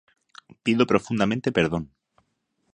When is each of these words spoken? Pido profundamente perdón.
Pido 0.63 0.89
profundamente 0.91 1.55
perdón. 1.57 1.83